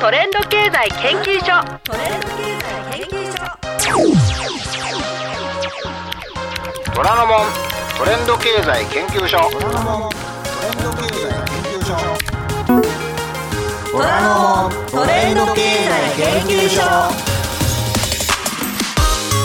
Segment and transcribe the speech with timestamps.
[0.00, 1.60] トレンド経済研究所。
[1.82, 3.40] トレンド経済研究所
[6.94, 7.40] 虎ノ門
[7.98, 9.38] トレンド経済研究所。
[9.50, 10.24] 虎ノ門ト
[10.64, 11.98] レンド経済研究所。
[13.90, 16.80] 虎ノ門トレンド経済研究所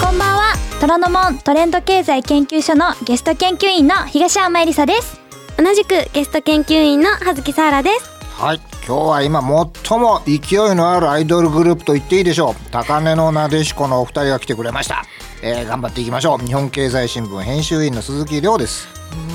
[0.06, 0.54] こんばんは。
[0.80, 5.20] 虎ノ門トレンド経済研究所のゲスト研究員の東山えりさです。
[5.58, 8.12] 同じくゲスト研究員の葉月さらです。
[8.40, 12.56] はい今日は今最も勢いのあるアイドルグループと言っていいでしょう。
[12.70, 15.06] 高根のなでしこのお二人が来てくれました、
[15.42, 16.46] えー、頑張っていきましょう。
[16.46, 18.90] 日本経済新聞編集員の鈴木亮です。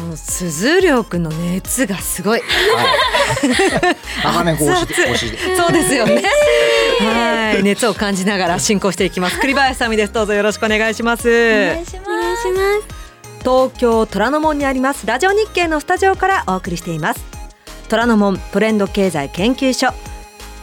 [0.04, 2.42] もう鈴涼くんの熱がすごい。
[4.22, 6.22] 高根講師で熱々講師でそうですよね
[7.00, 9.40] はい熱を感じながら進行していきます。
[9.40, 10.12] 栗林さみです。
[10.12, 11.28] どうぞよろしくお願いします。
[11.28, 12.02] お願いしま
[12.86, 12.98] す。
[13.40, 17.27] 東京虎ノ門にありますラジオ日経のスタジオからお送りしています
[17.88, 19.95] 虎ノ門トレンド経済研究所。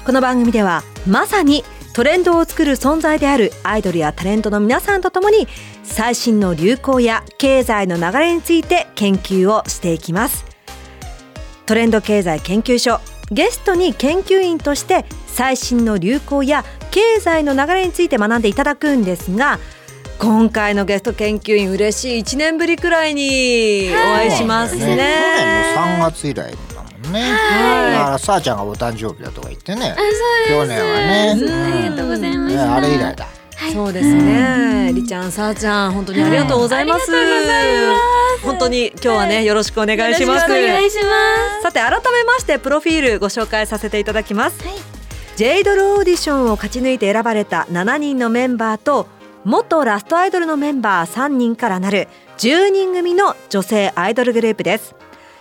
[0.05, 1.63] この番組ではまさに
[1.95, 5.47] トレンドを作る存在であるアイドルやタレントの皆さんとともに
[5.81, 10.45] 最新の流行や経済の流れについて研究をしていきます。
[11.65, 12.99] トレンド経済研究所
[13.31, 19.57] ゲストに研究員として最新の流行や経済の流れについて学んでいただくんですが
[20.19, 24.81] 今回のゲスト研究員嬉しい1年ぶりくらいにお会いしますね。
[24.81, 27.91] 去年の3月以来だもんね、はい。
[27.93, 29.95] だからさあちゃんがお誕生日だとか言ってね。
[29.95, 29.95] あ
[30.49, 30.81] そうです。
[30.81, 32.55] 去年はね、ありがとうございます。
[32.55, 33.27] ねあれ以来だ。
[33.71, 37.09] そうですね、りちゃん、さあちゃん、本当にありがとうございます。
[38.43, 40.27] 本当に今日はね、よろしくお願いします。
[40.27, 44.57] よろしくお願いしまさて改めましてプロフィールご紹介させていただきます、
[45.37, 49.07] ジェイドルオーディションを勝ち抜いて選ばれた7人のメンバーと
[49.45, 54.95] 元ラストアイドルのメンバー3人からなる10人組の女性アイドルグループです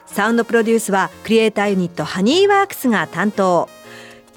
[0.06, 3.68] サウンドプロデュースはクリエイターユニットハニーワークスが担当。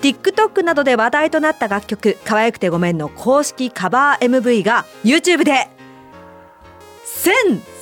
[0.02, 5.68] TikTok などで話題となった楽曲「可愛くてごめん」の公式カバー MV が YouTube で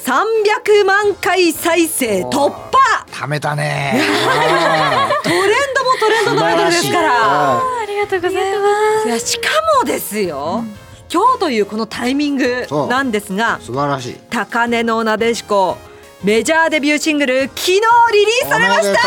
[0.06, 3.06] 1300万回再生突破。
[3.12, 4.02] 貯めたね。
[5.24, 5.42] トレン
[5.76, 7.12] ドもトレンドのアイドルですから。
[7.12, 8.68] あありがとうございま
[9.04, 9.08] す。
[9.08, 10.64] いやしかもですよ、
[11.12, 14.16] 今日というこのタイミングなんですが素晴らしい。
[14.30, 15.78] 高根のなでしこ
[16.24, 18.90] メジャーデビューシングル昨日リリースされました。
[18.90, 18.98] って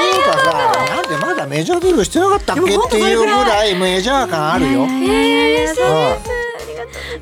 [0.00, 0.22] いう。
[0.24, 4.82] かさなんでまだメジャーデビューしてなかったっけっていうぐらいメジャー感あるよ。
[4.82, 6.16] えー、嬉しいうんあ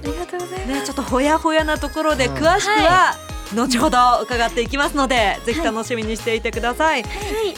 [0.05, 0.69] りがとうございます。
[0.69, 3.17] ねちょっとほやほやなところで詳しくは
[3.55, 7.05] 後ほど伺っていきますので、ぜひ楽しみにしていてください、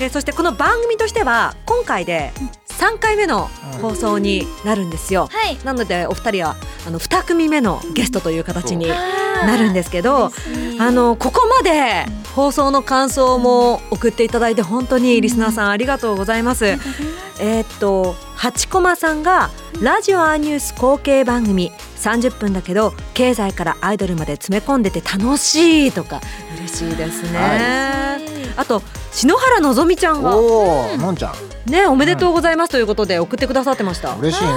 [0.00, 2.32] えそしてこの番組としては今回で
[2.78, 3.48] 3回目の
[3.80, 5.58] 放送になるんですよ、はい。
[5.64, 6.56] なのでお二人は
[6.86, 10.30] あの2組目のゲストという形になるんですけど
[10.78, 16.66] あのここまで放送の感想も送っていただいて本当にリスナーさんありがとうございます。
[16.66, 19.50] えーっと八駒さんが
[19.80, 26.20] ラジオアーニュース後継番組30分だけど経済からアイドルまで詰め込んでて楽しいとか
[26.56, 28.18] 嬉しいですね。
[28.56, 28.82] あと
[29.12, 30.36] 篠原のぞみちゃんが。
[30.36, 31.32] おお、のんちゃ
[31.66, 34.14] ん、ねおめでとうございますということで送ってくださってました。
[34.16, 34.52] 嬉しいね。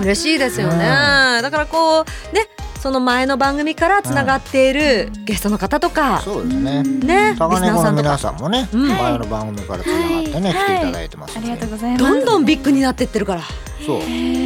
[0.00, 2.48] 嬉しいですよね、だからこうね
[2.80, 6.82] その前の番組からつながっているゲストの方とか、そうですね。
[6.82, 7.34] ね。
[7.38, 8.88] 高根子のナーさんとか皆さんもね、うん。
[8.88, 10.54] 前の番組からつながってね、はい。
[10.54, 12.04] 来ていただいてますありがとうございます。
[12.04, 13.42] どんどんビッグになってってるから。
[13.84, 14.00] そう、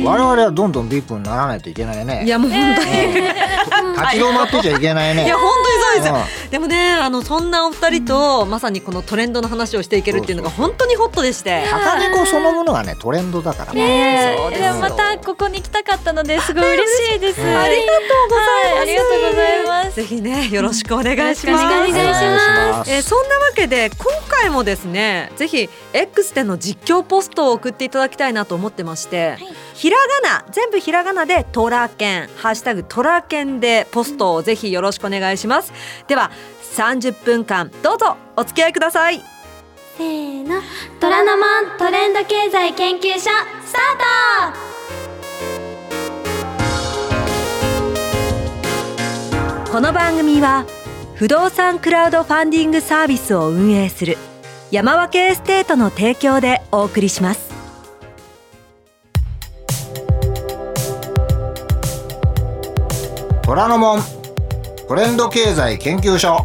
[0.05, 2.25] 我々はどんどんビッグにならないといけないね。
[2.25, 5.25] いやもう本当に、立ち止まってちゃいけないね。
[5.25, 6.09] いや本当にそうです。
[6.09, 11.65] よ、うでもねあのそんなお二人とまさにこのトレンドの話をしていけるっていうのが本当にホットでして。
[11.71, 13.73] 高根子そのものがね、トレンドだから。
[13.73, 14.37] ね。
[14.37, 14.73] そうですよ。
[14.73, 17.41] いやまたここに来たかったのですごい嬉しいです。
[17.41, 17.57] うん。
[17.57, 19.97] ありがとうございます、ありがとうございます。
[19.97, 21.65] ぜひねよろしくお願いします。
[21.65, 22.91] お願いします。
[22.91, 29.37] えーそんなわけで今回もですねぜひ X での実況ポストを送っていただきたいなと思ってまして、
[29.75, 32.29] ひらがな全部ひらがなでトラケン。
[32.37, 35.73] ハッシュタグトラケンでポストをぜひよろしくお願いします。
[36.07, 36.31] では
[36.77, 39.23] 30分間どうぞお付き合いください。
[39.99, 40.63] せーの。
[41.01, 44.70] 虎ノ門トレンド経済研究所スター
[49.71, 50.67] この番組は
[51.15, 54.19] 不動産クラウドファンディングサービスを運営する
[54.73, 57.53] 山分けエステートの提供でお送りします。
[63.45, 64.01] 虎ノ門
[64.89, 66.45] トレンド経済研究所。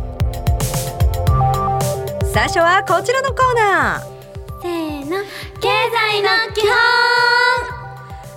[2.32, 4.02] 最初はこちらのコーナー。
[4.02, 5.18] トせーの
[5.60, 6.76] 経済の基本。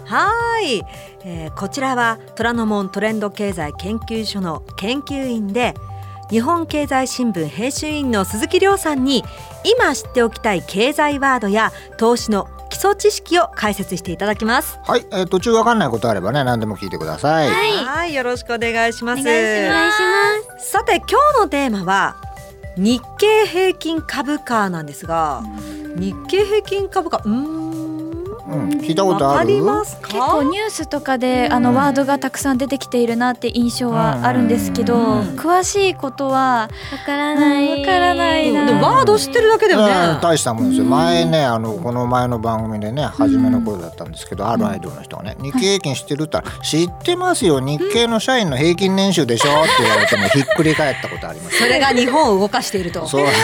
[0.06, 0.82] はーい、
[1.28, 5.74] えーこちらは虎ノ門トレンド経済研究所の研究員で
[6.30, 9.24] 日本経済新聞編集員の鈴木亮さんに
[9.64, 14.78] 今知っておきたい経済ワードや投資の基礎知識を解説していただきます。
[14.84, 17.48] はい、えー途中わかんないことあればね何でも聞いてください。
[17.50, 17.84] はい。
[17.84, 19.20] はいよろしくお願いします。
[19.20, 19.92] お願い。
[19.92, 20.00] し
[20.50, 22.16] ますさて今日のテーマは
[22.76, 25.42] 日経平均株価なんですが
[25.96, 27.67] 日経平均株価うん、
[28.48, 30.08] 聞いたことありますか？
[30.08, 35.20] 結構ニュースとかであのワードがたくさん出てきているなって印象はあるんですけど、うん。
[35.36, 37.80] 詳しいことはわからない。
[37.80, 38.66] わからないな。
[38.66, 39.92] でもワード知ってるだけでもね。
[39.92, 40.86] うん大したもんですよ。
[40.86, 47.60] 前ねあのこの前の番組でね初めの頃だったんですけど、あるアイドルの人がね「日経平均知ってる?」って言ったら「知ってますよ。
[47.60, 51.58] 日経の社員の平均年収でしょ」って言われてもひっくり返ったことあります。
[51.58, 53.06] それが日本を動かしていると。
[53.06, 53.24] そう。
[53.24, 53.38] なんで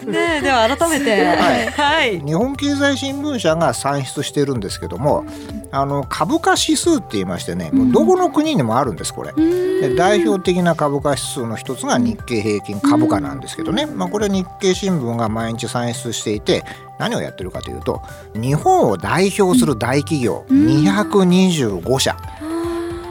[0.00, 1.24] すよねえでは改めて。
[1.24, 1.70] はい。
[1.70, 2.20] はい。
[2.20, 5.24] 日本経済新聞社が算出してるんですけども
[5.70, 9.32] あの株価指数って言いましてねもうどこの国にもあるんですこれ。
[9.34, 16.64] で代表的な株価指数の一つが日経平均株価なんですけどね、まあ、これ日経新聞が毎日算出していて
[16.98, 18.02] 何をやってるかというと
[18.34, 22.16] 日本を代表する大企業225社。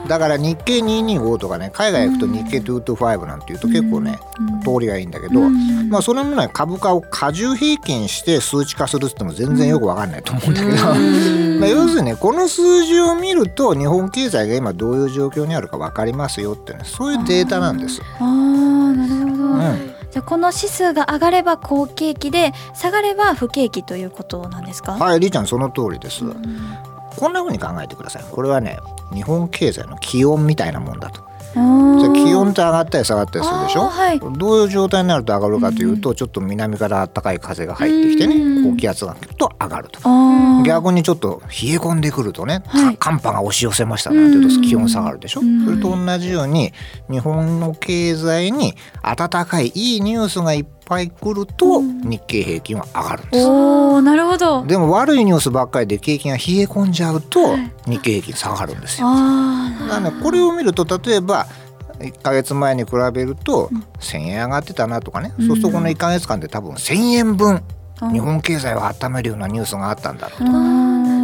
[0.07, 4.19] だから日経225とかね海外行くと日経225なんていうと結構ね
[4.63, 5.49] 通りがいいんだけど、
[5.89, 10.75] まあそれのね株価を過重平均して数値化するって言っても全然よくわかんないと思うんだけど、
[11.59, 18.01] まあ要するにねこの数字を見ると日本経済が今どういう状況にあるかわかりますよってねそういうデータなんです。
[18.19, 18.73] あー。
[18.95, 19.93] なるほど、うん。
[20.11, 26.23] じゃあこの指数が上がれば好景気で下がれば不景気ということなんですか、はい、りーちゃんその通りです。
[27.15, 28.23] こんな風に考えてください。
[28.29, 28.79] これはね、
[29.13, 31.21] 日本経済の気温みたいなもんだと。
[31.53, 31.59] 気
[32.33, 33.87] 温って上がったり下がったりするでしょ？
[33.87, 39.99] はいどういう状態になると上がるかというと、ちょっと南から暖かい風が入ってきてね、高気圧が来ると上がると。
[40.65, 46.73] 逆にちょっと冷え込んでくるとね、かはい寒波が押し寄せましたなんていうと気温下がるでしょ、うんそれと同じように
[47.11, 48.73] 日本の経済に
[49.03, 53.45] 暖かいいいニュースがいっぱい来ると日経平均は上がるんです。
[53.45, 54.65] おーなるほど。
[54.65, 57.57] でも悪いニュースばっかりで景気が冷え込んじゃうと
[57.87, 59.07] 日経平均下がるんですよ。
[59.07, 61.47] あだからねこれを見ると例えば
[61.99, 63.69] 1ヶ月前に比べると
[63.99, 67.63] 1,000円上がってたなとかね、そうするとこの1ヶ月間で多分1,000円分
[68.11, 70.45] 日本経済を温めるようなニュースがあったんだろうと。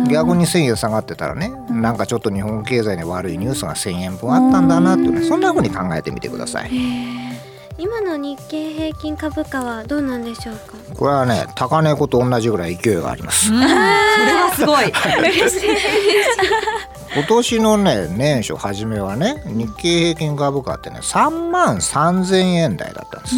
[0.10, 6.70] 逆に1,000円下がってたらねなんかちょっと日本経済に悪いニュースが1,000円分あったんだなっていうねそんな風に考えてみてください。
[7.80, 10.74] 今の日経平均株価はどうなんでしょうか？
[10.96, 13.48] これはね高値と同じぐらい勢いがあります。
[13.48, 14.92] それはすごい。
[17.16, 23.36] 今年のね年初初めはね日経平均株価ってね3万3,000円台だったんです。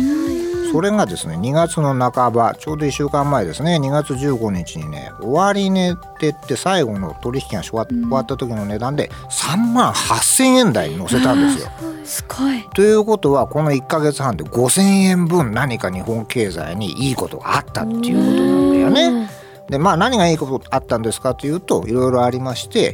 [0.71, 7.77] それがですね2月の半ばちょうど1週間前ですね2月15日にね終値ってって最後の取引が終
[8.09, 11.71] わった時の値段で3万8,000円台に乗せたんですよ。
[12.06, 12.63] すごい。
[12.73, 19.29] ということはこの1ヶ月半で5,000円分何か日本経済にいいことがあったっていうことなんだよね。
[19.69, 22.94] でまあ何がいいことあったんですかというといろいろありまして、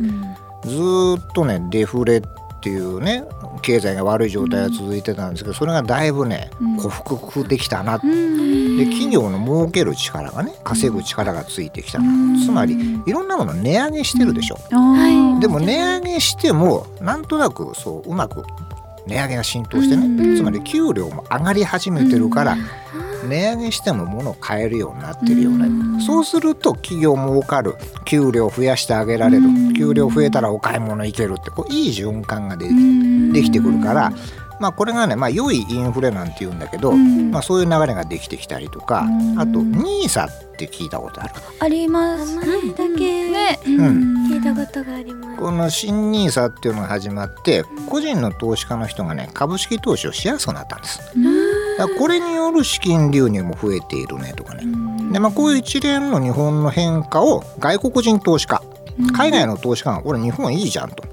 [0.64, 2.28] ずーっとねデフレって
[2.70, 3.24] いうね
[3.62, 6.50] 経済が悪い状態が続いてたんですけどそれがだいぶね
[6.82, 12.00] 克服できたな、で企業の儲ける力がね稼ぐ力がついてきた。
[12.00, 12.06] な、
[12.44, 14.58] つまりいろんなもの値上げしてるでしょ。
[14.72, 15.42] はい。
[15.42, 18.44] でも値上げしてもなんとなくそううまく
[19.06, 22.58] 値上げが浸透してね、つまり給料も上がり始めてるから、
[23.28, 27.76] 値上げしても物を買えるようになってるよね、そうすると企業も儲かる。
[28.06, 29.44] 給料増やしてあげられる、
[29.76, 31.52] 給料増えたらお買い物行けるって。
[31.52, 32.68] こういい循環がで
[33.34, 34.14] できてくるから、
[34.60, 39.06] まあ、これがね、まあ、良いインフレなんて言うんだけど、まあ、そういう流れができてきたりとか、
[39.38, 41.34] あと NISA って聞いたことある？
[41.60, 42.36] あります。
[42.38, 43.60] 名前だけね。
[43.68, 44.28] うん。
[44.32, 45.38] 聞いたことがあります。
[45.38, 50.98] この新 NISA っていうのが始まって個人の投資家の人がね株式投資をしやすくなったんです。
[50.98, 51.22] だから
[51.86, 54.64] これによる資金流入も増えているねとかね。
[55.12, 58.62] でまあこういう一連の日本の変化を外国人投資家
[59.14, 61.04] 海外の投資家がこれ日本いいじゃんと。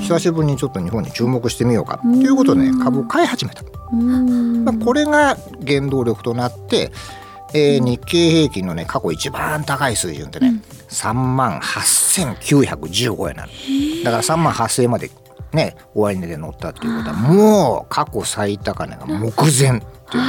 [0.00, 3.64] 久しぶりにちょっと日本に注目してみようかということで、ね、株を買い始めた。
[3.90, 5.36] まあ、これが
[5.66, 6.92] 原動力となって、
[7.52, 13.48] えー日経平均のね過去一番高い水準ってね、3万8915円なの
[14.04, 14.10] だ。
[14.12, 15.10] から3万8000円まで
[15.52, 20.22] ね終値で乗ったっていうことはもう過去最高値が目前っていう。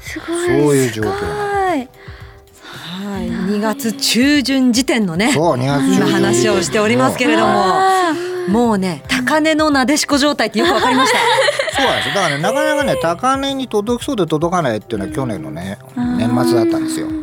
[0.00, 1.18] すごいそういう状況なの。
[1.18, 1.78] はい。
[1.78, 3.28] はい。
[3.28, 7.80] 2月中旬時点のねそう2月中今旬話をしておりますけれども
[8.48, 11.18] もうね高値のなでしこ状態ってよくわかりました。
[11.74, 12.14] そうなんですよ。
[12.14, 17.06] だからねなかなかね高値に届きそうで届かないっていうのは去年のね年末だったんですよ。
[17.06, 17.20] よく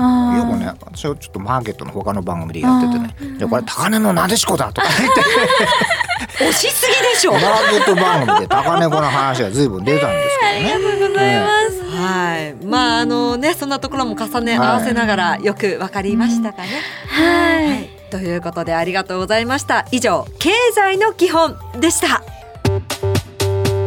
[0.57, 5.21] ね私はちょっとマーケットの他の番組でやっててね「じゃこれ高値のなでしこだ」とか言って。
[6.41, 7.33] 押しすぎでしょ。
[7.33, 10.73] マーケット番組で高値子の話が随分出たんですけどね。
[10.73, 11.80] ありがとうございます。
[12.01, 16.69] はい、まああのねそんなところも重ね合わせながらよくわかりましたかね。
[17.07, 19.85] はい、ということでありがとうございました。
[19.91, 22.23] 以上経済の基本でした。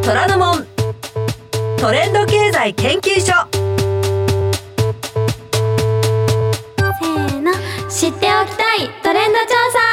[0.03, 0.67] 虎ノ門
[1.79, 3.33] トレンド経済研究所。
[7.01, 7.53] せーの
[7.91, 9.85] 知っておきたいトレンド調査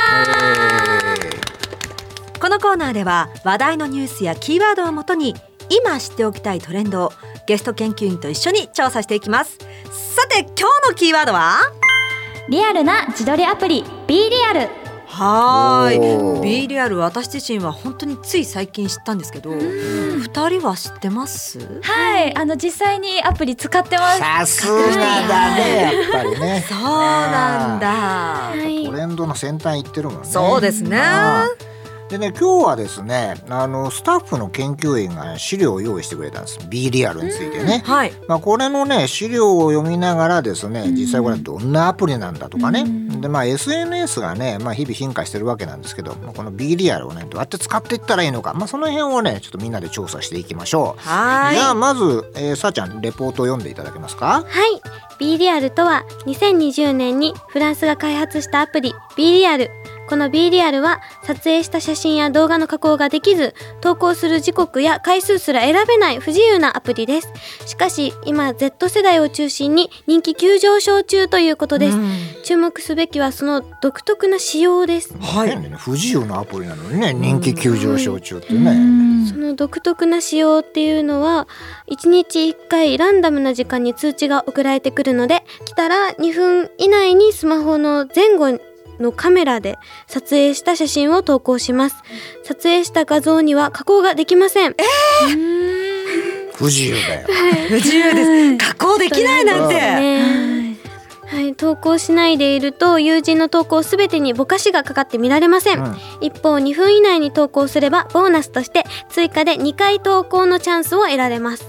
[2.39, 5.35] このコーナーでは話題のニュースやキーワードをもとに
[5.69, 7.13] 今知っておきたいトレンドを
[7.45, 9.57] ゲスト研究員と一緒に調査していきます。
[9.60, 11.60] さて今日のキーワードは？
[12.50, 14.69] リアルな自撮りアプリ B リアル。
[15.07, 16.00] はい。
[16.41, 21.81] B リアル私自身は本当につい最近知ったんですけど二人は知ってます？
[21.81, 22.36] はい。
[22.36, 24.19] あの実際にアプリ使ってます。
[24.19, 26.65] さすがだねやっぱりね。
[26.67, 27.88] そうなんだ。
[27.88, 28.86] はい。
[28.86, 30.27] トレンドの先端行ってるもんね。
[30.27, 30.98] そうですね
[32.12, 36.60] でね今日はですねあのスタッフの研究員が資料を用意してくれたんです。
[36.70, 38.12] B リアルについてね、はい。
[38.27, 42.86] まあ、これのね資料を読みながらですね実際これどんなアプリなんだとかね、
[43.22, 51.01] でまあ SNS がね、まあ、日々進化してるわけなんですけどまあこの B リアルをねどうやって使っていったらいいのか、まあ、その辺をねちょっとみんなで調査していきましょう。
[51.01, 54.44] はじゃあまず、えー、さあちゃんレポートを読んでいただけますか？
[54.46, 54.82] はい。
[55.18, 59.70] B リアルとは2020年にフランスが開発したアプリ B リアル
[60.12, 67.32] この B リアルは撮影した写真や動画の加工ができず投稿する時刻や回数すら選べない不自由なアプリです。
[67.65, 72.12] しかし今 Z 世代を中心に人気急上昇中ということです、うん。
[72.44, 75.15] 注目すべきはその独特な仕様です。
[75.18, 75.58] はい。
[75.58, 79.30] ね不自由なアプリなのにね人気急上昇中ってね。
[79.30, 81.48] その独特な仕様っていうのは
[81.89, 88.60] 1日1回ランダムな時間に通知が送られてくるので来たら2分以内にスマホの前後
[89.01, 89.77] のカメラで
[90.08, 91.98] 撮影した写真を投稿します。
[92.43, 94.75] 撮影した画像には加工ができません。
[96.55, 97.27] 不自由だよ。
[97.70, 98.58] 不自由です。
[98.58, 99.75] 加工できないなんて。
[99.75, 100.77] ね。
[101.31, 105.96] はい、投稿しないでいると友人の投稿すべてにぼかしがかかって見られません、うん。
[106.20, 111.65] 一方2分以内に投稿すればボーナスとして追加で2回投稿のチャンスを得られます、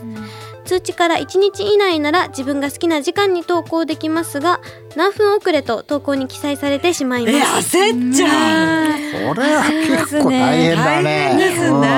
[0.72, 4.62] 通知から1日以内なら自分が好きな時間に投稿できますが
[4.96, 7.76] 何分遅れと投稿に記載されてしまいえます。
[7.76, 9.34] 焦っちゃう。
[9.34, 11.28] これは結構大変だ大ね。
[11.36, 11.80] 変ですうん。
[11.82, 11.88] ね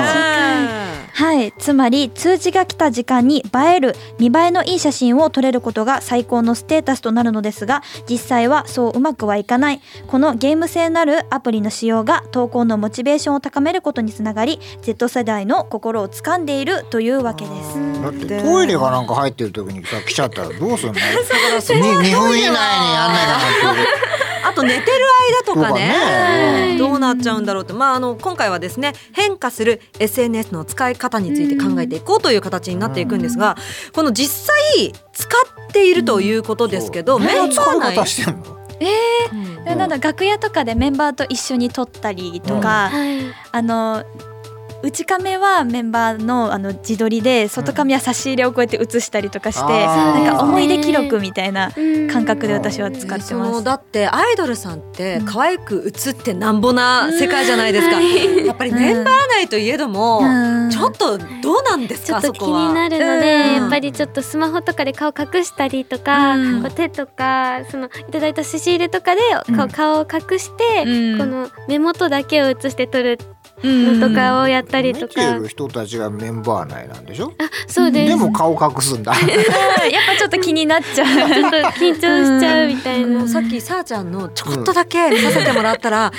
[1.15, 9.81] はいつまり通知が来た時間に映える見栄えのいい写真を撮れることが最高のステータスとなるのですが実際はそううまくはいかない。
[10.07, 18.01] このゲーム性なるアプリの使用が投稿のモチベーションを高めることにつながり Z 世代の心を掴んでいるというわけです。
[18.01, 20.93] だってトイレがなんか入ってる時にさ来ちゃったらどうすんの？
[20.93, 20.99] に
[22.09, 23.25] 二分以内にやんない
[23.61, 23.81] かなって。
[24.45, 24.85] あと寝てる
[25.45, 26.75] 間とかね。
[26.75, 26.77] ね。
[26.77, 33.55] どうなっちゃうんだろうって、まあ、あの今回はですね変化する SNS の使い方について考えていこうという形になっていくんですが、
[33.93, 38.57] この実際使っているということですけど、メンバー内方してんの？
[39.31, 39.63] うん。
[39.65, 43.19] でなんだ楽屋とかでメンバーと一緒に撮ったりとか、はい
[43.51, 44.03] あの
[44.85, 50.23] 内カメはメンバーのあの自撮りで外カメは差し入れをこうやって写したりとかして、あー。
[50.23, 53.51] なんか思い出記録みたいなうん感覚で私は使ってそます。
[53.51, 60.69] のだってアイドルさんって可愛く映ってなんぼな世界じゃないですか、やっぱりメンバー内といえども、うん。
[60.69, 62.67] ちょっとどうなんですちょっと気かそこは。
[62.67, 63.21] になるのうん。
[63.21, 66.61] で、やっぱりちょっとスマホとかで顔隠したりとか、うん。
[66.61, 69.21] こう手とかそのいただいた差し入れとかで
[69.55, 71.17] こう顔を隠して、うん。
[71.17, 77.31] この目元だけを写して撮るうんのとかをやったり見とか、てる人たちがメンバー内なんでしょ？
[77.67, 78.09] そうです。
[78.09, 79.11] でも顔隠すんだ。
[79.11, 79.39] う んやっ
[80.13, 81.07] ぱちょっと気になっちゃう。
[81.29, 86.11] ちょっと緊張しちゃうみたいな、さっきさあちゃんのちょこっとだけ見させてもらったら、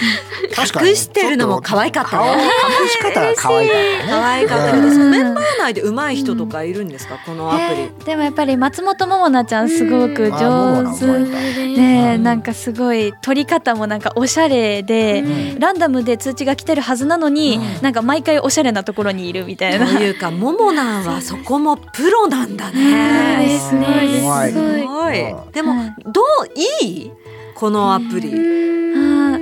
[0.82, 4.06] 隠してるのも可愛かった隠し方が可愛かったね。
[4.08, 7.18] 可愛かったメンバー内で上手い人とかいるんですか？
[7.24, 11.06] このアプリ、えーでもやっぱり松本桃奈ちゃんすごく上手
[11.74, 15.58] でなんかすごい撮り方もなんかおしゃれで、うん。
[15.58, 17.82] ランダムで通知が来てるはずなのに、うん。
[17.82, 19.86] なんか毎回おしゃれなところにいるみたいな。
[19.86, 23.46] というかももなんは そこもプロなんだね。
[23.46, 24.50] ですごい。
[24.52, 25.30] すごい。
[25.30, 25.50] うん。
[25.52, 25.94] でもはい。
[26.06, 27.10] どういい？
[27.58, 28.28] このアプリ。
[28.28, 28.66] あー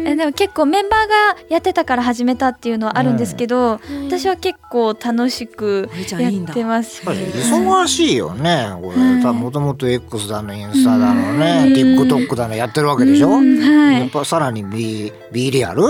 [0.07, 1.15] えでも結構メンバーが
[1.49, 6.53] やってたから始めたっていうのはあるんですけど、私は結構楽しくやいいんだ。
[6.53, 7.03] ってます。
[7.07, 8.69] やっぱり忙しいよね。
[8.83, 11.73] これもともと X だのインスタだのうね、ん。
[11.73, 13.31] TikTok だのやってるわけでしょ？
[13.31, 14.01] うんはい。
[14.01, 15.83] やっぱさらに B B リアル？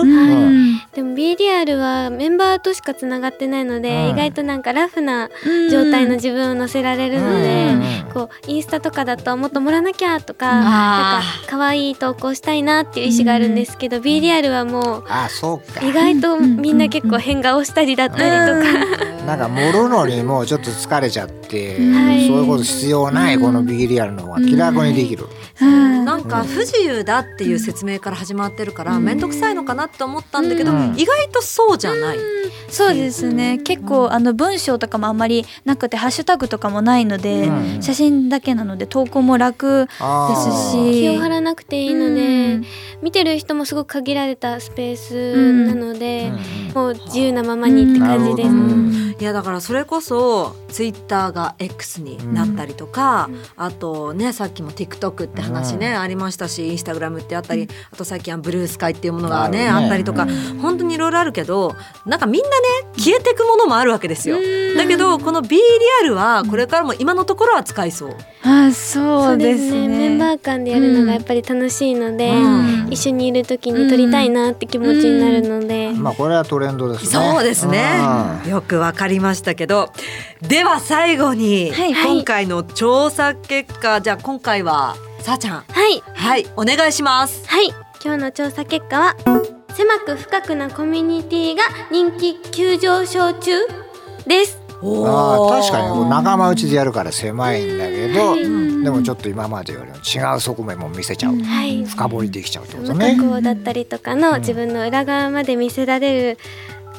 [0.92, 4.10] でも B リアルはメンバーとしかつながってないので、うん。
[4.10, 5.28] 意外となんかラフな
[5.70, 7.74] 状態の自分を載せられるので、
[8.06, 8.12] うん。
[8.12, 15.84] こうインスタとかだともっと盛らなきゃとか、なんか可愛い投稿したいなっていう意思があるんですけど、B リアルはもうあ、そうか。
[15.84, 22.26] 意外とみんな結構変顔したりだったりとか、なんか盛るのにもうちょっと疲れちゃって、はい。
[22.26, 25.24] そういうこと必要ないこのビリアルの方が気楽にできる。
[25.24, 30.94] うんなんか不自由だっていう説明から始まってるから面倒くさいのかなって思ったんだけど、うん。
[30.96, 32.18] 意外とそうじゃない。
[32.68, 33.58] そうですね。
[33.58, 37.82] 結構あの文章とかもあんまりなくてハッシュタグとかもないので、うん。
[37.82, 39.92] 写真だけなので投稿も楽で
[40.36, 41.00] すし。
[41.02, 42.64] 気を張らなくていいので、うん。
[43.02, 46.32] 見てる人もすごく限られたスペースなので、
[46.72, 46.74] うん。
[46.74, 48.50] もう自由なままにって感じです。
[49.20, 59.68] いやだからそれこそツイッターが X になったりとか、あとねさっきも TikTok って話ね、ありましたしインスタグラムってあったりあと最近はブルースカイっていうものがねね。
[59.68, 60.26] あったりとか、
[60.60, 61.74] 本当にいろいろあるけど
[62.04, 62.54] なんかみんなね
[62.96, 64.36] 消えてくものもあるわけですよ。
[64.76, 65.62] だけどこの B リ
[66.02, 68.16] アルはこれからも今のところは使いそう。
[68.42, 69.88] あそうですね。
[69.88, 72.88] メンバー間でやるのがやっぱり楽しいので、うん。
[72.90, 77.10] 一緒にいる時に撮りたいなって気持ちになるので、まあこれはトレンドですね。
[77.10, 78.00] そうですね。
[78.44, 78.50] うん。
[78.50, 79.90] よくわかりましたけど、
[80.42, 81.94] では最後に、はい。
[81.94, 86.02] 今回の調査結果、じゃあ今回はさあちゃん、はい。
[86.14, 86.44] はい。
[86.54, 87.48] お願いします。
[87.48, 87.68] はい。
[88.04, 89.16] 今日の調査結果は
[89.72, 93.52] 狭く深くなコミュニティが人気急上昇中
[94.26, 94.60] です。
[94.82, 98.42] おあ確かにこう仲間内でやるから狭いんだけど、はい。
[98.84, 101.86] でもちょっと今までよりも違う側面も見せちゃう、はい。
[101.86, 106.38] 深掘りできちゃうってこと無ねだったりとかの自分の裏側まで見せられる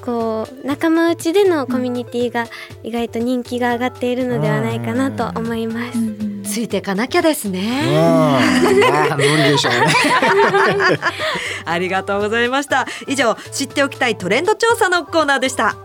[0.03, 2.47] こう仲間内でのコミュニティが
[2.81, 6.34] 意外と人気が上がっているのではないかなと思います。
[6.55, 7.91] ついていかなきゃですうん、ね。
[7.91, 9.87] まあ無理でしょうね。
[11.65, 12.87] ありがとうございました。
[13.09, 15.75] 以上知っておきたいトレンド調査のコーナーでした。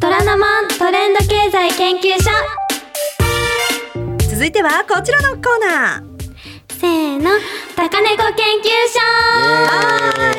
[0.00, 2.30] 虎ノ門トレンド経済研究所
[4.30, 6.02] 続いてはこちらのコーナー。
[6.80, 7.28] せーの
[7.76, 9.00] 高猫研究所
[9.68, 10.32] は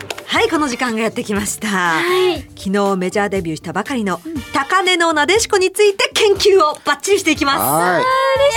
[0.00, 0.03] い
[0.50, 1.68] この時間がやってきました。
[1.68, 2.00] は
[2.32, 4.20] い昨日メジャーデビューしたばかりの
[4.52, 7.58] 高根のなでしこについて研究をバッチリしていきます。
[7.58, 7.70] はい。
[7.96, 8.08] ありが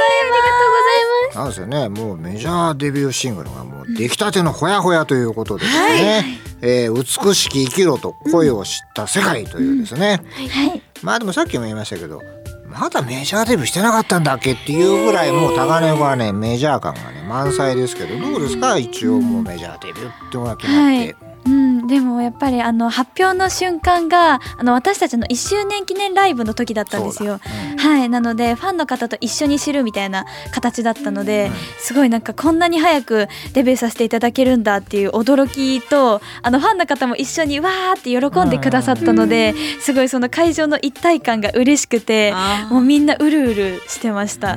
[1.32, 1.88] ございますなんですよね。
[1.88, 6.38] もうメジャーデビューシングルがもう出来たてのほやほやということですね。
[6.60, 10.22] えー美しき生きろと恋を知った世界というですね。
[10.52, 12.20] はいまあでもさっきも言いましたけど。
[12.66, 18.76] まだメジャーデビューしてなかったんだっけっていうぐらいもう高根はねメジャー感がね満載ですけどどうですか？
[18.78, 21.14] 一応もうメジャーデビューっていうのが決まって、
[21.46, 27.38] うん、でもやっぱりあの発表の瞬間があの私たちの1周年記念ライブの時だったんですよ。
[27.42, 27.82] そうだ。
[27.82, 42.32] はいなのでファンの方と一緒に知るみたいな形だったので、すごいなんかこんなに早くデビューさせていただけるんだっていう驚きとあのファンの方も一緒にわーって喜んでくださったので、すごいその会場の一体感が嬉しくて
[42.70, 44.56] もうみんなうるうるしてました。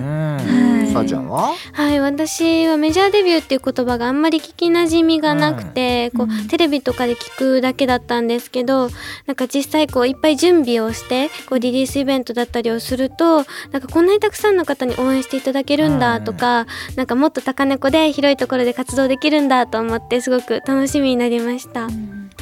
[0.94, 1.54] さあちゃんは？
[1.74, 8.90] はい私はメジャーデビューっていう言葉があんまり聞きなじみがなくて、こうテレビとかで聞くだけだったんですけど
[9.26, 21.88] なんか実際こういっぱい準備をしてこうリリースイベントだったりをするとなんかこんなにたくさんの方に応援していただけるんだとか、なんかもっと高猫で広いところで活動できるんだと思ってすごく楽しみになりました。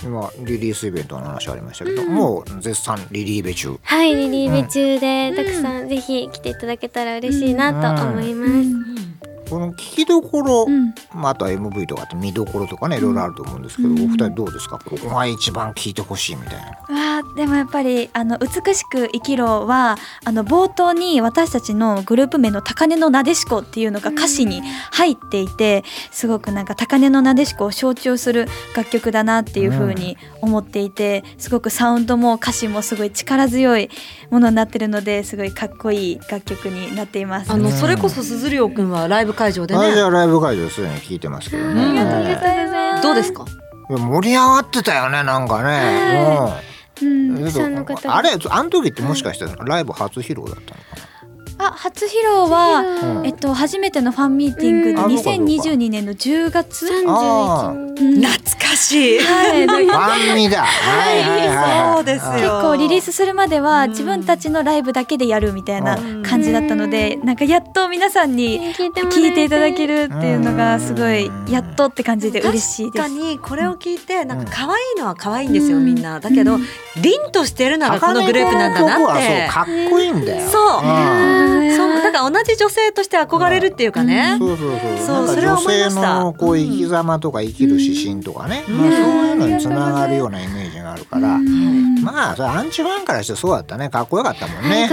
[0.03, 3.77] 今リリースイベントの話ありましたけど、もう絶賛リリーベ中。
[3.81, 8.94] はいリリーベ中でたくさんぜひ来ていただけたら嬉しいなと思います。
[9.49, 10.93] この聞きどころ、うん。
[11.13, 14.79] まあ、あとは MV とかって見どころとかねいろいろあると思うんですけど、お二人どうですか？
[14.79, 16.65] ここが一番聞いてほしいみたいな。
[16.65, 16.75] わ
[17.19, 33.89] あでもやっぱりあの美しく生きろはあの冒頭に私たちのグループ名の高根のなでしこっていうのが歌詞に入っていてすごくなんか高根のなでしこを象徴する楽曲だなっていう風に思っていてすごくサウンドも歌詞もすごい力強い
[34.29, 37.51] ものになってるのですごいかっこいい楽曲になっています。
[37.51, 39.79] あのそれこそ鈴涼くんはライブ会場でね。
[39.99, 42.99] ゃあライブ会場すでに聞いてますけどね。
[43.03, 43.45] どうですか？
[43.89, 46.59] いや盛り上がってたよねなんかね。
[47.01, 47.07] うん。
[47.07, 47.37] うん。
[47.37, 48.15] たくさんの方が。
[48.17, 50.65] あれあの時ってもしかしてライブ初披露だったのか
[51.57, 52.79] あ初披露は、
[53.19, 53.25] うん。
[53.25, 54.99] えっと初めてのファンミーティングでうん。
[54.99, 55.41] あそうかそうか。
[55.41, 56.87] 2022年の10月。
[57.07, 58.21] あ31うん。
[58.21, 59.19] 懐かしい。
[59.19, 59.67] はい。
[59.67, 60.63] ファンミだ。
[60.63, 61.93] はいはいはい。
[61.95, 62.31] そうですよ。
[62.33, 63.89] 結構リリースするまではうん。
[63.91, 68.87] 自分たちのライブだけでやるみたいなうん感じだったのでなんかやっと皆さんに聞
[69.27, 71.45] いていただけるるっていうのがすごいうん。
[71.45, 76.19] やっとって感じで嬉しいで確すかにこれを聞いてなんか可愛いのは可愛いんですよみんな。
[76.19, 76.57] だけど
[77.01, 79.47] 凛としてるのがこのグループなんだなって。
[79.49, 80.49] かっこいいんだよ。
[80.49, 80.81] そう。
[80.83, 81.75] うん。
[81.75, 81.95] そう。
[82.01, 84.79] だから同じ女性として憧れるっていうかね、そうそうそう。
[84.97, 91.37] そうなんかそれは思いま女性したのこう生き様とか生きる指針とかね、まあそういうのにつながるようなイメージがあるから、
[92.01, 93.89] まあそれアンチファンからしてそうだったね。
[93.89, 94.89] かっこよかったもんね。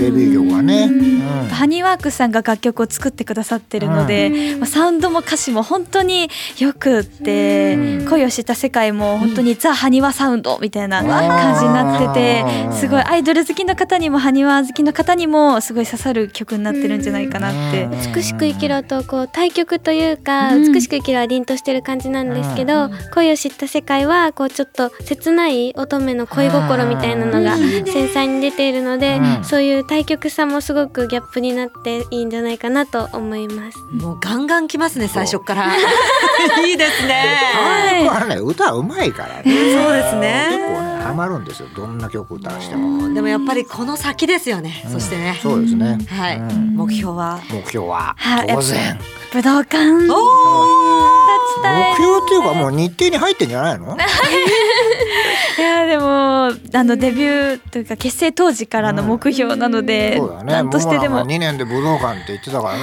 [0.00, 0.77] デビュー曲はね。
[0.84, 1.48] うん。
[1.48, 8.06] ハニーワークスさんが楽曲を作ってくださってるので、まあサウンドも歌詞も本当によくって、うん。
[8.08, 17.84] 恋を知った世界も本当にザ・ハニワサウンドみたいな感じになってて、うんすごいアイドル好きの方にもハニワ好きの方にもすごい刺さる曲になってるんじゃないかなって。
[17.84, 18.12] うん。
[18.14, 20.72] 美しく生きろとこう対極というか、うん。
[20.72, 29.44] 美しく生きろは凛としてる感じなんですけど、恋を知った世界はこうちょっと切ない乙女の恋心みたいなのが繊細に出ているので、うん。
[29.44, 33.78] そういう対極さもすごくギャップになっていいんじゃないかなと思います。
[33.90, 35.72] もうガンガンきますね最初から。
[36.62, 38.04] いいですね。
[38.04, 39.44] 僕はね歌うまいからね。
[39.44, 40.46] そうですね。
[40.50, 41.68] 結構ねハマるんですよ。
[41.74, 43.14] どんな曲歌わしても。
[43.14, 45.16] でもやっぱりこの先ですよね、そして。
[45.16, 46.00] ねそうですね。
[46.06, 46.76] はい、うん。
[46.76, 47.40] 目標は。
[47.50, 48.46] 目標ははい。
[48.48, 48.98] 当然。
[49.32, 49.78] 武道館。
[50.10, 51.27] おー
[51.62, 53.96] 目標っていうかもう日程に入ってんじゃないの？
[55.58, 60.52] いやでもあのデビューというか結成当時からの目標なので、そうだね。
[60.52, 62.82] なんとしてでももう2年で武道館って言ってたからね。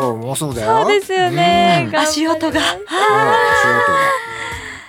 [0.00, 0.82] もうもうすぐだよ。
[0.82, 2.56] そうですよね、うん頑張り足音がうん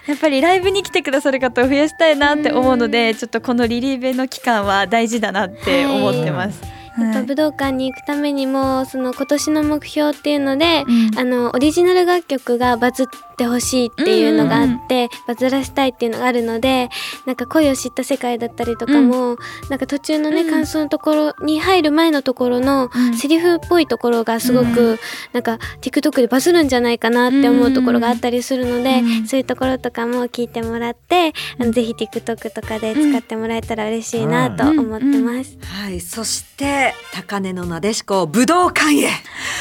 [0.08, 6.60] やっぱりライブに来てくださる方を増やしたいなって思うのでちょっとこのリリーベの期間は大事だなって思ってます。
[6.98, 11.20] やっぱはい武道館に行くためにもその今年の目標っていうので、うん。
[11.20, 13.06] あのオリジナル楽曲がバズっ
[13.42, 16.90] てほしいっていうのがあって、バズらせたいっていうのがあるので
[17.26, 19.38] なんか恋を知った世界だったりとかも、
[19.70, 20.50] なんか途中のね、うん。
[20.52, 23.16] 感想のところに入る前のところのうん。
[23.16, 25.00] セリフっぽいところがすごく、
[25.34, 29.28] なんか TikTok でバズるんじゃないかなって思うところがあったりするので、うん。
[29.28, 35.58] そういうところとかも聞いてもらって、あのぜひ TikTok とかで使ってもらえたら嬉しいなと思ってます。
[35.64, 36.00] はい。
[36.00, 39.10] そして高根のなでしこ武道館へ。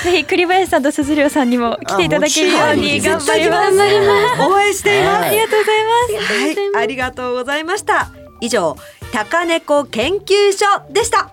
[0.05, 3.70] ぜひ栗林さんと鈴涼さんにも来ていただけるように頑張ります。
[3.71, 6.33] 頑張ります応援しています、はいありがとうございます。
[6.33, 8.11] はい、ありがとうございました。
[8.41, 8.77] 以上、
[9.13, 11.31] 高猫研究所でした。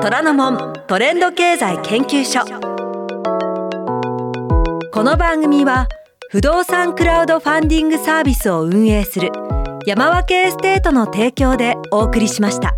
[0.00, 2.44] 虎ノ門トレンド経済研究所。
[4.92, 5.88] この番組は
[6.30, 9.30] 不動産クラウドファンディングサービスを運営する
[9.86, 12.74] 山分けエステートの提供でお送りしました。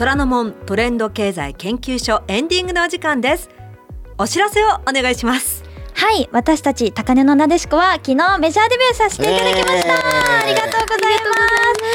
[0.00, 3.50] 虎ノ門トレンド経済研究所エンディングのお時間です。
[4.16, 5.62] お知らせをお願いします。
[5.92, 9.88] はい、私たち高嶺のなでしこは昨日メジャーデビューさせていただきました。
[9.88, 11.20] えーありがとうございま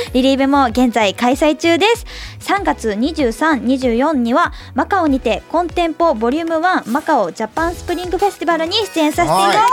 [0.06, 0.12] す。
[0.14, 2.06] リリーベも現在開催中です。
[2.46, 9.64] 3月23、24にはマカオにてコンテンポボリューム1マカオジャパンスプリングフェスティバルに出演させていただきま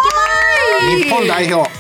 [0.97, 1.05] す。
[1.05, 1.69] 日本代表。
[1.69, 1.75] は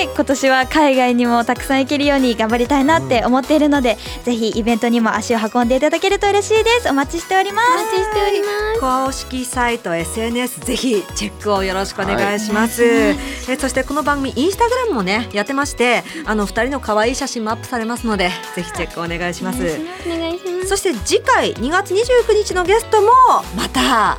[0.00, 6.88] い、今年は海外にもたくさん行けるように頑張りたいなって思っているので、ぜひイベントにも足を運んでいただけると嬉しいです。
[6.88, 7.68] お待ちしております。
[7.68, 8.64] お待ちしております。
[8.84, 13.16] 公式サイト SNS ぜひチェックをよろしくお願いします、え
[13.58, 20.68] そしてこの番組インスタグラムもねやってましてあの二人の可愛い写真もアップされますのでぜひチェックお願いしますお願いします。
[20.68, 23.08] そして次回2月29日のゲストも
[23.56, 24.18] または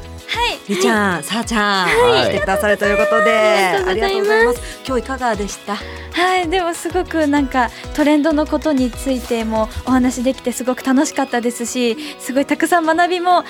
[0.68, 0.74] い。
[0.74, 4.80] りちゃん、さあちゃん、はい来てくださるということで、ありがとうございますす。
[4.86, 5.78] 今日いかがでした？
[6.16, 13.46] はいでもすごくなんかトレンドのことについてもお話できてすごく楽しかったですしすごいたくさん学びもあっ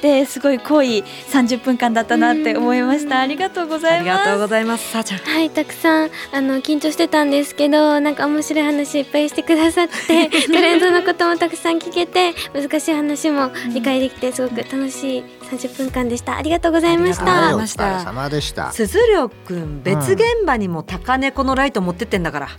[0.00, 4.90] てすごい濃い30分間だったなって思いましたありがとうござありいますがとうございます。
[4.90, 5.20] さあちゃん。
[5.20, 16.36] はい、たくさんあの緊張してたんですけど、なんか面白い話いっぱいしてくださって、 トレンドのこともたくさん聞けて、難しい話も理解できて、すごく楽しい30分間でした。
[16.36, 17.56] ありがとうございましありがとうございた。
[17.56, 18.72] おました疲れ様でした。
[18.72, 22.46] 鈴涼くん別現場にも高猫のライト持ってってんだから。
[22.46, 22.50] あ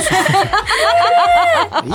[0.00, 0.14] そ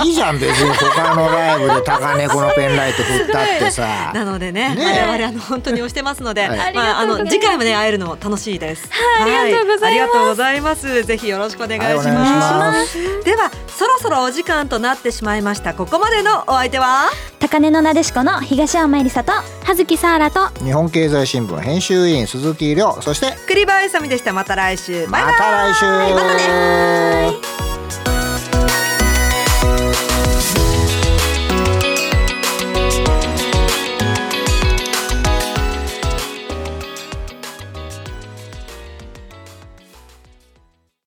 [0.00, 4.12] ういいじゃん別に他のライブで高猫のペンライト振ったってさ。
[4.14, 8.88] なのでね、ね我々あの本当に推してますので、はいまああの次回もね会えるの楽しいです。
[8.92, 11.04] はいありがとうございますありがとうございます。
[11.04, 13.24] ぜひよろしくお願いします。
[13.24, 15.74] ではそろそろお時間となってしまいました。
[15.74, 17.10] ここまでのお相手は？
[17.40, 19.32] 高根のなでしこの東山えりさと
[19.64, 24.32] 葉月サーラと日本経済新聞編集員鈴木亮そして栗林さみでした。
[24.32, 25.06] また来週。
[25.08, 25.32] バイバイ。
[25.32, 25.84] また来週。
[26.14, 27.53] またね Bye.